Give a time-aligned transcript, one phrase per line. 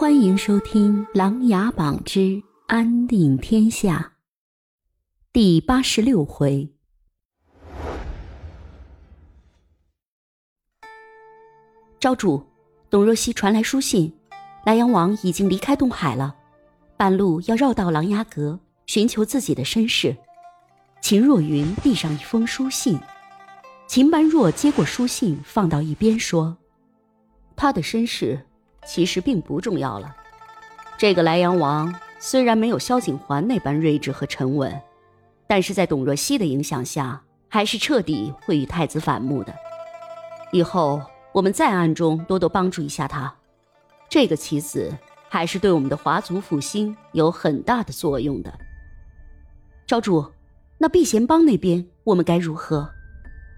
[0.00, 4.14] 欢迎收听《琅琊榜之安定天下》
[5.30, 6.72] 第八十六回。
[11.98, 12.42] 昭主，
[12.88, 14.10] 董若曦传来书信，
[14.64, 16.34] 莱阳王已经离开东海了，
[16.96, 20.16] 半路要绕到琅琊阁寻求自己的身世。
[21.02, 22.98] 秦若云递上一封书信，
[23.86, 26.56] 秦般若接过书信，放到一边说
[27.54, 28.40] ：“他的身世。”
[28.86, 30.14] 其实并不重要了。
[30.98, 34.80] 这个莱阳王虽然没有萧景环那般睿智和沉稳，
[35.46, 39.54] 但是在董若曦的影响下，还是彻底会与太子反目的。
[40.52, 41.00] 以后
[41.32, 43.34] 我们再暗中多多帮助一下他，
[44.08, 44.92] 这个棋子
[45.28, 48.52] 还是对我们的华族复兴有很大的作用的。
[49.86, 50.24] 昭主，
[50.78, 52.90] 那避贤帮那边我们该如何？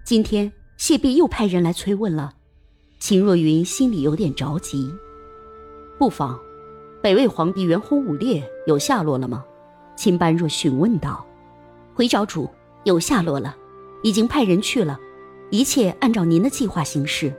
[0.04, 2.34] 今天谢弼又派人来催问了，
[3.00, 4.92] 秦若云心里有点着急。
[6.02, 6.36] 不妨，
[7.00, 9.44] 北魏皇帝元宏武烈有下落了吗？
[9.94, 11.24] 秦般若询问道。
[11.94, 12.50] 回昭主，
[12.82, 13.56] 有下落了，
[14.02, 14.98] 已经派人去了，
[15.50, 17.32] 一切按照您的计划行事。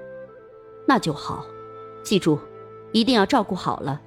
[0.88, 1.45] 那就好，
[2.03, 2.39] 记住，
[2.93, 3.99] 一定要照顾好了，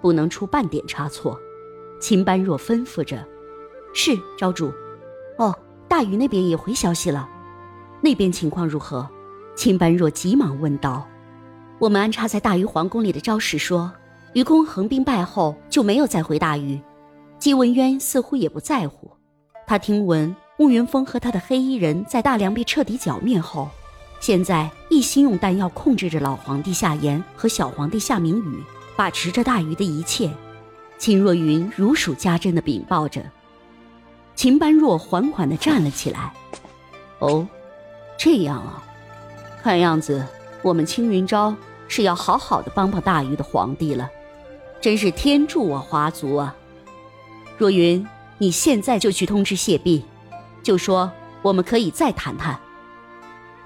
[0.00, 1.38] 不能出半点差错。
[2.00, 3.22] 秦般若吩咐着。
[3.92, 4.72] 是昭主。
[5.36, 5.54] 哦，
[5.86, 7.28] 大禹那边也回消息了，
[8.00, 9.06] 那边情况如何？
[9.54, 11.06] 秦般若急忙问道。
[11.78, 13.92] 我们安插在大禹皇宫里的招使说，
[14.32, 16.80] 愚公横兵败后就没有再回大禹。
[17.38, 19.08] 姬文渊似乎也不在乎。
[19.64, 23.68] 他听闻慕云峰和他的黑衣人在大梁被彻底剿灭后，
[24.18, 28.60] 现在一心用弹药控制着老皇帝夏言和小皇帝夏明宇，
[28.96, 30.28] 把持着大禹的一切。
[30.98, 33.22] 秦若云如数家珍的禀报着。
[34.34, 36.32] 秦般若缓缓地站了起来。
[37.20, 37.46] 哦，
[38.18, 38.82] 这样啊，
[39.62, 40.26] 看样子
[40.62, 41.54] 我们青云昭。
[41.88, 44.08] 是要好好的帮帮大禹的皇帝了，
[44.80, 46.54] 真是天助我华族啊！
[47.56, 48.06] 若云，
[48.38, 50.04] 你现在就去通知谢弼，
[50.62, 51.10] 就说
[51.42, 52.56] 我们可以再谈谈。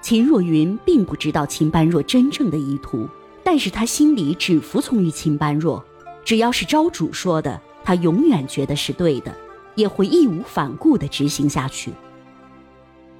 [0.01, 3.07] 秦若云并不知道秦般若真正的意图，
[3.43, 5.83] 但是他心里只服从于秦般若，
[6.25, 9.35] 只要是昭主说的，他永远觉得是对的，
[9.75, 11.93] 也会义无反顾的执行下去。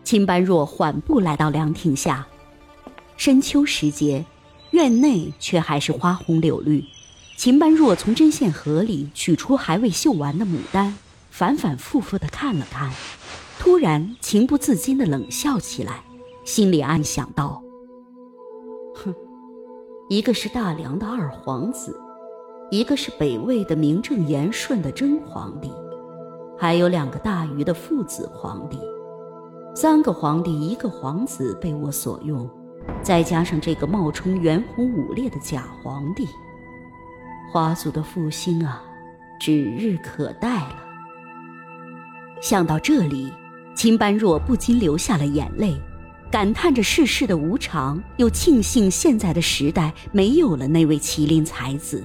[0.04, 2.26] 秦般若缓步来到凉亭下，
[3.16, 4.26] 深秋时节。
[4.74, 6.84] 院内却还是花红柳绿，
[7.38, 10.96] 秦般若从针线盒里取出还未绣完的牡丹，
[11.30, 12.92] 反反复复的看了看，
[13.60, 16.02] 突然情不自禁的冷笑起来，
[16.44, 17.62] 心里暗想道
[18.98, 19.14] ：“哼，
[20.10, 21.96] 一个是大梁的二皇子，
[22.72, 25.72] 一个是北魏的名正言顺的真皇帝，
[26.58, 28.80] 还有两个大禹的父子皇帝，
[29.76, 32.50] 三个皇帝一个皇子被我所用。”
[33.02, 36.28] 再加上这个冒充元宏武烈的假皇帝，
[37.52, 38.82] 华族的复兴啊，
[39.40, 40.80] 指日可待了。
[42.42, 43.32] 想到这里，
[43.76, 45.76] 秦般若不禁流下了眼泪，
[46.32, 52.04] 感叹着世事的无常，又庆幸现在的时代没有了那位麒麟才子，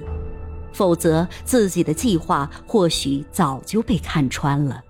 [0.71, 4.81] 否则自己的计划或许早就被看穿了。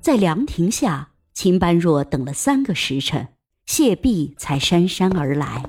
[0.00, 3.28] 在凉亭下，秦般若等了三个时辰。
[3.66, 5.64] 谢弼才姗姗而来，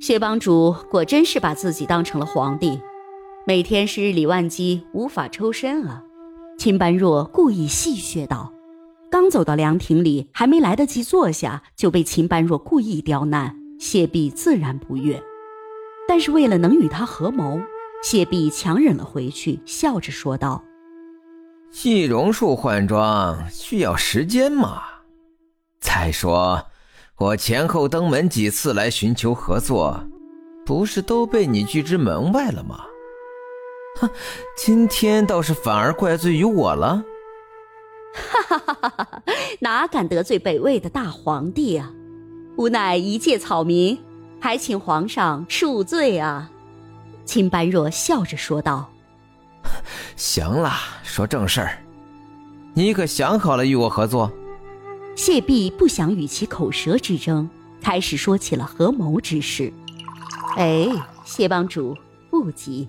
[0.00, 2.80] 谢帮主果真是把自己当成了皇帝，
[3.44, 6.04] 每天是日理万机，无法抽身啊！
[6.56, 8.52] 秦般若故意戏谑道。
[9.10, 15.20] 刚走到凉亭里，还没来得及坐下，就被秦般若故意刁难，谢弼自然不悦。
[16.06, 17.60] 但是为了能与他合谋，
[18.04, 20.62] 谢弼强忍了回去，笑着说道
[21.82, 24.82] ：“易容术换装需要时间嘛，
[25.80, 26.66] 再说……”
[27.22, 30.04] 我前后登门几次来寻求合作，
[30.66, 32.80] 不是都被你拒之门外了吗？
[34.00, 34.10] 哼，
[34.56, 37.04] 今天倒是反而怪罪于我了。
[38.12, 39.22] 哈哈哈哈哈！
[39.60, 41.92] 哪敢得罪北魏的大皇帝啊？
[42.56, 43.96] 吾乃一介草民，
[44.40, 46.50] 还请皇上恕罪啊！
[47.24, 48.90] 秦般若笑着说道。
[50.16, 50.72] 行了，
[51.04, 51.78] 说正事儿，
[52.74, 54.28] 你可想好了与我合作？
[55.14, 57.48] 谢弼不想与其口舌之争，
[57.80, 59.72] 开始说起了合谋之事。
[60.56, 60.88] 哎，
[61.24, 61.96] 谢帮主
[62.30, 62.88] 不急，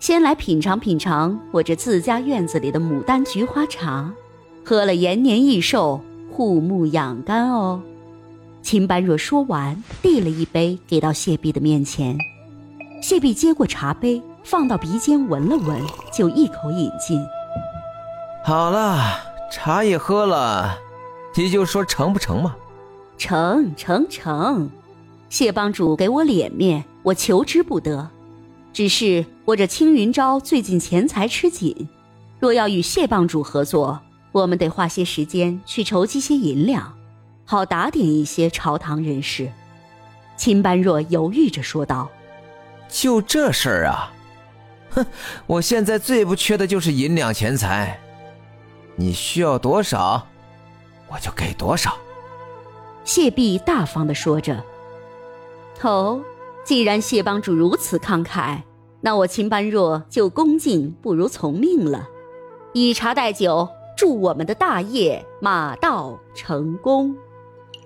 [0.00, 4.10] 先来品尝品尝我这自家院子里的牡丹菊花茶，
[4.64, 6.00] 喝了延年益寿、
[6.30, 7.80] 护目养肝哦。
[8.62, 12.18] 秦般若说完，递了一杯给到谢弼的面前。
[13.00, 15.80] 谢弼接过茶杯，放到鼻尖闻了闻，
[16.12, 17.20] 就一口饮尽。
[18.44, 19.20] 好了，
[19.52, 20.76] 茶也喝了。
[21.38, 22.56] 你就说成不成嘛？
[23.16, 24.68] 成成成，
[25.28, 28.10] 谢帮主给我脸面，我求之不得。
[28.72, 31.88] 只是我这青云招最近钱财吃紧，
[32.40, 34.00] 若要与谢帮主合作，
[34.32, 36.92] 我们得花些时间去筹集些银两，
[37.44, 39.48] 好打点一些朝堂人士。”
[40.36, 42.10] 秦般若犹豫着说道
[42.90, 44.12] ：“就这事儿啊？
[44.90, 45.06] 哼，
[45.46, 47.96] 我现在最不缺的就是银两钱财。
[48.96, 50.26] 你需要多少，
[51.10, 51.96] 我就给多少。”
[53.04, 54.62] 谢弼大方的说着。
[55.82, 56.20] 哦，
[56.64, 58.62] 既然谢帮主如此慷慨，
[59.00, 62.08] 那我秦般若就恭敬不如从命了。
[62.72, 67.16] 以茶代酒，祝我们的大业马到成功。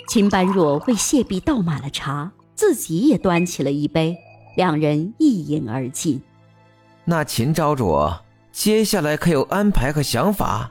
[0.08, 2.32] 秦般若为谢弼倒满了茶。
[2.54, 4.16] 自己也端起了一杯，
[4.56, 6.22] 两人一饮而尽。
[7.04, 7.98] 那秦昭主
[8.52, 10.70] 接下来可有安排和想法？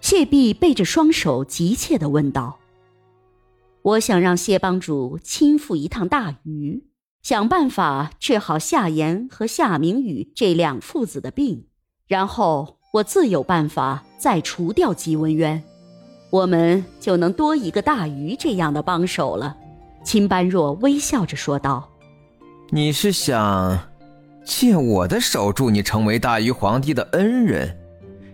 [0.00, 2.58] 谢弼背着双手急切地问道
[3.82, 6.84] ：“我想让谢帮主亲赴一趟大禹，
[7.22, 11.66] 想办法治好夏言和夏明宇这两父子的病，
[12.06, 15.62] 然后我自有办法再除掉姬文渊，
[16.30, 19.56] 我们就能多一个大禹这样的帮手了。”
[20.02, 21.90] 秦般若微笑着说道
[22.72, 23.78] ：“你是想
[24.44, 27.78] 借我的手助你成为大禹皇帝的恩人，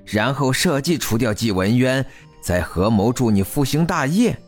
[0.07, 2.07] 然后设计除掉纪文渊，
[2.41, 4.39] 再合谋助你复兴大业？”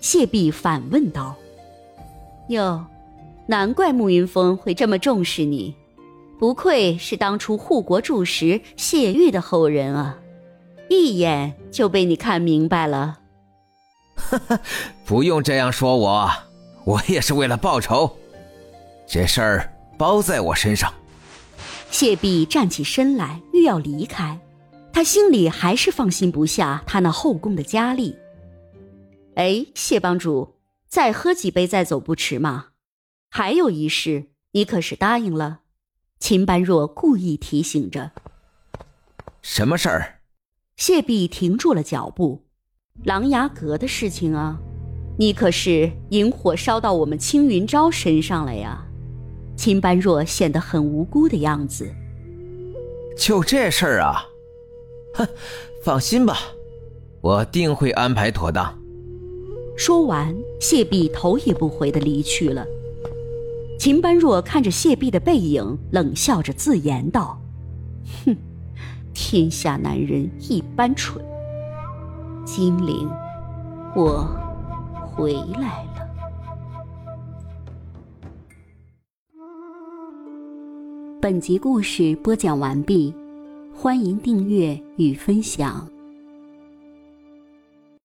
[0.00, 1.36] 谢弼反问道
[2.48, 2.84] ：“哟，
[3.46, 5.74] 难怪慕云峰会这么重视你，
[6.38, 10.18] 不愧是当初护国柱石谢玉的后人啊，
[10.90, 13.20] 一眼就被你看明白了。
[14.16, 14.60] ”“哈哈，
[15.04, 16.30] 不用这样说我。”
[16.84, 18.14] 我也是为了报仇，
[19.08, 20.92] 这事儿包在我身上。
[21.90, 24.38] 谢弼站起身来，欲要离开，
[24.94, 28.16] 他心里还是放心不下他那后宫的佳丽。
[29.34, 30.54] 哎，谢帮主，
[30.86, 32.66] 再喝几杯再走不迟嘛。
[33.28, 35.62] 还有一事，你可是答应了？
[36.20, 38.12] 秦般若故意提醒着。
[39.42, 40.20] 什么事儿？
[40.76, 42.44] 谢弼停住了脚步。
[43.02, 44.56] 琅琊阁的事情啊。
[45.18, 48.86] 你可是引火烧到我们青云昭身上了呀？
[49.56, 51.92] 秦般若显得很无辜的样子。
[53.18, 54.24] 就这事儿啊？
[55.14, 55.26] 哼，
[55.82, 56.36] 放心吧，
[57.20, 58.76] 我定会安排妥当。
[59.76, 62.66] 说完，谢弼头也不回的离去了。
[63.78, 67.40] 秦般若看着谢弼的背影，冷笑着自言道
[68.24, 68.36] ：“哼，
[69.12, 71.24] 天下男人一般蠢。
[72.44, 73.08] 金陵，
[73.96, 74.28] 我。”
[75.16, 76.08] 回来了。
[81.20, 83.14] 本集故事播讲完毕，
[83.76, 85.93] 欢迎订阅与分享。